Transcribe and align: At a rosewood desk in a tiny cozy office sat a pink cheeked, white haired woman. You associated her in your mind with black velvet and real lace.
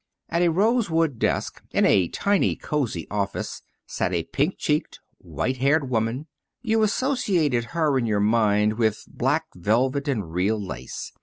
At 0.29 0.41
a 0.41 0.49
rosewood 0.49 1.19
desk 1.19 1.61
in 1.69 1.85
a 1.85 2.07
tiny 2.07 2.55
cozy 2.55 3.05
office 3.11 3.61
sat 3.85 4.11
a 4.15 4.23
pink 4.23 4.55
cheeked, 4.57 4.99
white 5.19 5.57
haired 5.57 5.91
woman. 5.91 6.25
You 6.63 6.81
associated 6.81 7.65
her 7.75 7.99
in 7.99 8.07
your 8.07 8.19
mind 8.19 8.79
with 8.79 9.05
black 9.07 9.45
velvet 9.53 10.07
and 10.07 10.33
real 10.33 10.59
lace. 10.59 11.11